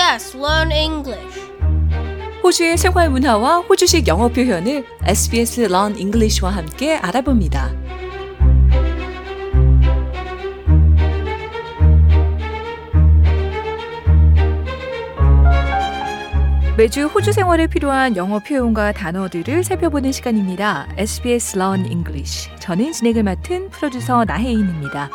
[0.00, 1.40] SBS Learn English.
[2.42, 7.70] 호주의 생활 문화와 호주식 영어 표현을 SBS Learn English와 함께 알아봅니다.
[16.78, 20.88] 매주 호주 생활에 필요한 영어 표현과 단어들을 살펴보는 시간입니다.
[20.96, 22.48] SBS Learn English.
[22.58, 25.10] 저는 진행을 맡은 프로듀서 나혜인입니다.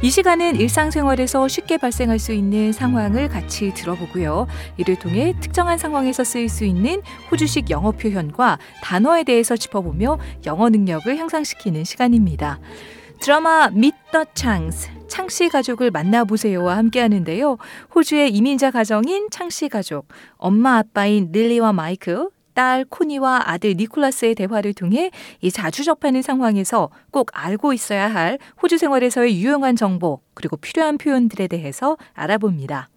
[0.00, 4.46] 이 시간은 일상생활에서 쉽게 발생할 수 있는 상황을 같이 들어보고요.
[4.76, 7.02] 이를 통해 특정한 상황에서 쓰일 수 있는
[7.32, 12.60] 호주식 영어 표현과 단어에 대해서 짚어보며 영어 능력을 향상시키는 시간입니다.
[13.20, 17.56] 드라마 미더 창스 창씨 가족을 만나보세요와 함께 하는데요.
[17.92, 20.06] 호주의 이민자 가정인 창씨 가족,
[20.36, 22.28] 엄마 아빠인 릴리와 마이크,
[22.58, 28.78] 딸 코니와 아들 니콜라스의 대화를 통해 이 자주 접하는 상황에서 꼭 알고 있어야 할 호주
[28.78, 32.88] 생활에서의 유용한 정보 그리고 필요한 표현들에 대해서 알아봅니다.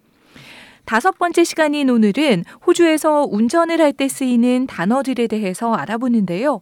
[0.84, 6.60] 다섯 번째 시간인 오늘은 호주에서 운전을 할 때 쓰이는 단어들에 대해서 알아보는데요.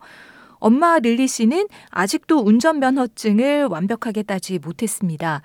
[0.56, 5.41] 엄마 릴리 씨는 아직도 운전면허증을 완벽하게 따지 못했습니다.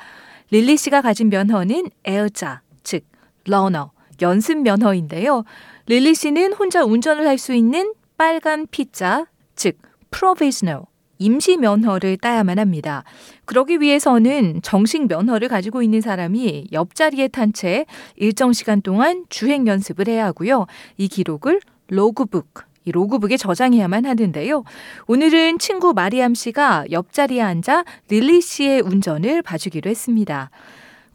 [0.51, 3.05] 릴리 씨가 가진 면허는 에어자, 즉
[3.45, 5.45] 러너, 연습 면허인데요.
[5.87, 9.77] 릴리 씨는 혼자 운전을 할 수 있는 빨간 피자, 즉
[10.09, 10.85] provisional,
[11.19, 13.03] 임시 면허를 따야만 합니다.
[13.45, 20.07] 그러기 위해서는 정식 면허를 가지고 있는 사람이 옆자리에 탄 채 일정 시간 동안 주행 연습을
[20.07, 20.65] 해야 하고요.
[20.97, 22.47] 이 기록을 로그북,
[22.85, 24.63] 이 로그북에 저장해야만 하는데요.
[25.05, 30.49] 오늘은 친구 마리암 씨가 옆자리에 앉아 릴리 씨의 운전을 봐주기로 했습니다.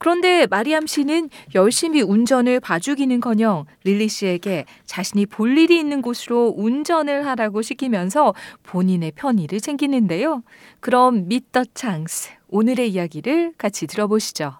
[0.00, 7.60] 그런데 마리암 씨는 열심히 운전을 봐주기는커녕 릴리 씨에게 자신이 볼 일이 있는 곳으로 운전을 하라고
[7.60, 10.42] 시키면서 본인의 편의를 챙기는데요.
[10.80, 14.54] 그럼 미더 창스 오늘의 이야기를 같이 들어보시죠.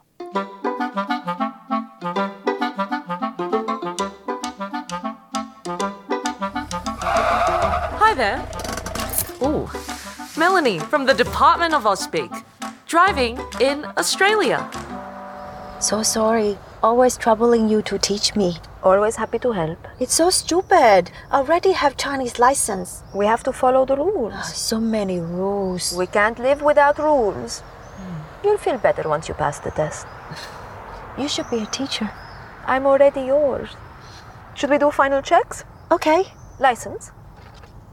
[10.36, 12.30] Melanie from the Department of Auspeak.
[12.86, 14.68] Driving in Australia.
[15.80, 16.58] So sorry.
[16.82, 18.58] Always troubling you to teach me.
[18.82, 19.78] Always happy to help.
[19.98, 21.10] It's so stupid.
[21.32, 23.02] Already have Chinese license.
[23.14, 24.34] We have to follow the rules.
[24.36, 25.94] Ah, so many rules.
[25.96, 27.62] We can't live without rules.
[28.44, 30.06] You'll feel better once you pass the test.
[31.18, 32.10] You should be a teacher.
[32.66, 33.70] I'm already yours.
[34.54, 35.64] Should we do final checks?
[35.90, 36.24] Okay.
[36.58, 37.10] License?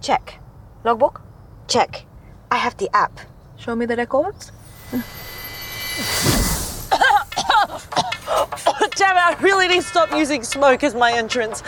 [0.02, 0.40] Check.
[0.84, 1.22] Logbook?
[1.68, 2.06] Check.
[2.52, 3.20] I have the app.
[3.58, 4.52] Show me the records.
[8.98, 11.62] Damn it, I really need to stop using smoke as my entrance.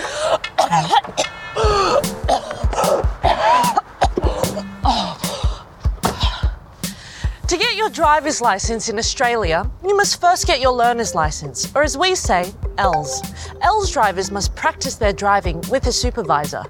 [7.47, 11.83] To get your driver's license in Australia, you must first get your learner's license, or
[11.83, 13.21] as we say, L's.
[13.61, 16.63] L's drivers must practice their driving with a supervisor.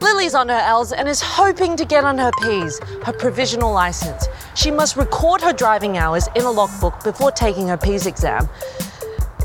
[0.00, 4.28] Lily's on her L's and is hoping to get on her P's, her provisional license.
[4.54, 8.48] She must record her driving hours in a logbook before taking her P's exam.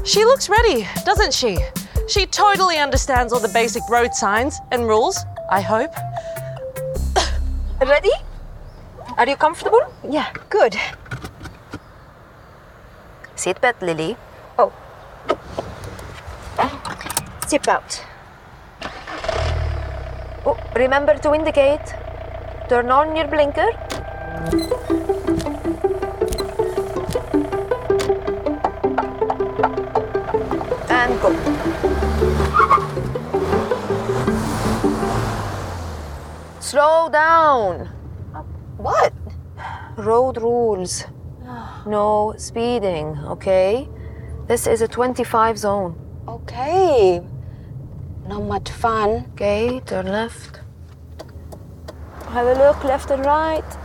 [0.03, 1.57] She looks ready, doesn't she?
[2.07, 5.93] She totally understands all the basic road signs and rules, I hope.
[7.81, 8.11] Ready?
[9.17, 9.81] Are you comfortable?
[10.09, 10.75] Yeah, good.
[13.35, 14.17] Seatbelt, Lily.
[14.57, 14.73] Oh.
[17.45, 18.01] Seatbelt.
[20.45, 21.93] Oh, remember to indicate.
[22.69, 23.69] Turn on your blinker.
[36.59, 37.89] Slow down.
[38.77, 39.13] What?
[39.97, 41.05] Road rules.
[41.85, 43.87] No speeding, okay?
[44.47, 45.95] This is a 25 zone.
[46.27, 47.21] Okay.
[48.27, 49.25] Not much fun.
[49.33, 50.61] Okay, turn left.
[52.29, 53.77] Have a look left and right.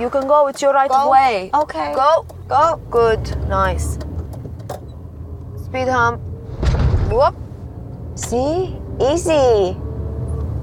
[0.00, 1.10] You can go, it's your right Go.
[1.10, 1.50] way.
[1.54, 1.94] Okay.
[1.94, 2.26] Go.
[2.48, 2.80] Go.
[2.90, 3.98] Good, nice.
[5.64, 6.31] Speed hump.
[8.14, 8.76] See?
[9.00, 9.76] Easy.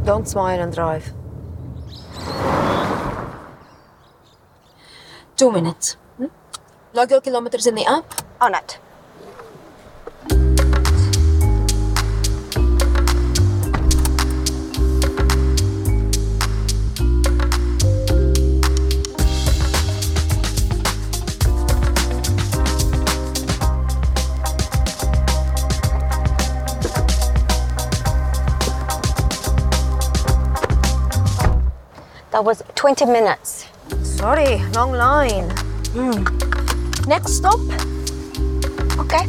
[0.05, 1.11] Don't smile and drive.
[5.35, 5.97] Two minutes.
[6.17, 6.25] Hmm?
[6.93, 8.05] Log your kilometers in the app.
[8.39, 8.79] On it.
[32.39, 33.67] That was 20 minutes.
[34.01, 35.49] Sorry, long line.
[37.05, 37.59] Next stop.
[38.97, 39.27] Okay.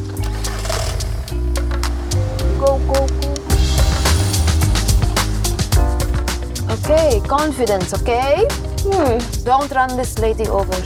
[2.61, 3.31] Go, go, go.
[6.71, 8.47] Okay, confidence, okay?
[8.87, 9.19] Hmm.
[9.43, 10.81] Don't run this lady over.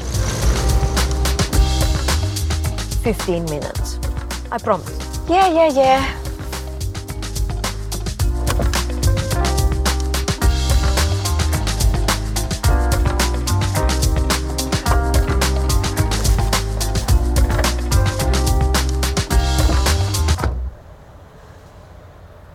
[3.04, 3.98] 15 minutes.
[4.50, 5.20] I promise.
[5.28, 6.23] Yeah, yeah, yeah.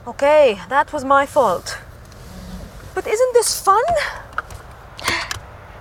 [0.10, 1.78] Okay, that was my fault.
[2.96, 3.84] But isn't this fun?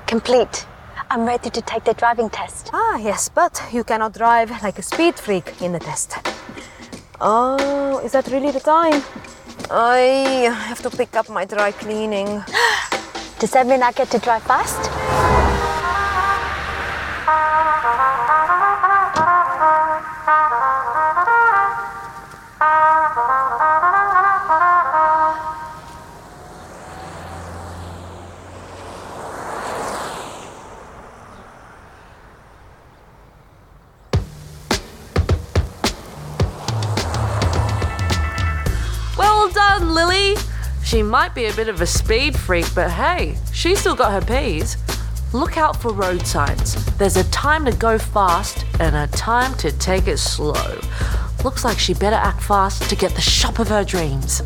[0.07, 0.67] Complete.
[1.11, 2.69] I'm ready to take the driving test.
[2.75, 6.19] Ah, yes, but you cannot drive like a speed freak in the test.
[7.23, 9.03] Oh, is that really the time?
[9.71, 12.45] I have to pick up my dry cleaning.
[13.39, 15.28] Does that mean I get to drive fast?
[39.83, 40.37] Lily.
[40.85, 44.27] She might be a bit of a speed freak, but hey, she still got her
[44.27, 44.77] P's.
[45.33, 46.75] Look out for road signs.
[46.97, 50.81] There's a time to go fast and a time to take it slow.
[51.45, 54.43] Looks like she better act fast to get the shop of her dreams.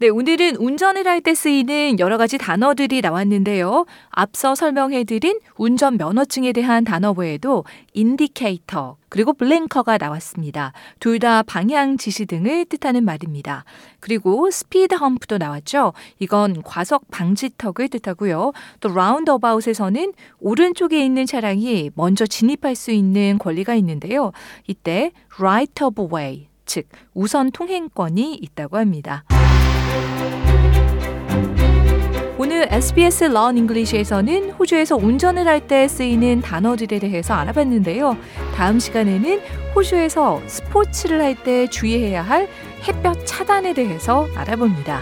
[0.00, 3.84] 네, 오늘은 운전을 할 때 쓰이는 여러 가지 단어들이 나왔는데요.
[4.10, 7.64] 앞서 설명해드린 운전 면허증에 대한 단어 외에도
[7.94, 10.72] 인디케이터, 그리고 블랭커가 나왔습니다.
[11.00, 13.64] 둘 다 방향 지시 등을 뜻하는 말입니다.
[13.98, 15.94] 그리고 스피드 험프도 나왔죠.
[16.20, 18.52] 이건 과속 방지턱을 뜻하고요.
[18.78, 24.30] 또 라운드 어바웃에서는 오른쪽에 있는 차량이 먼저 진입할 수 있는 권리가 있는데요.
[24.68, 25.10] 이때
[25.40, 29.24] right of way, 즉 우선 통행권이 있다고 합니다.
[32.70, 38.16] SBS Learn English에서는 호주에서 운전을 할 때 쓰이는 단어들에 대해서 알아봤는데요.
[38.54, 39.40] 다음 시간에는
[39.74, 42.48] 호주에서 스포츠를 할 때 주의해야 할
[42.86, 45.00] 햇볕 차단에 대해서 알아봅니다.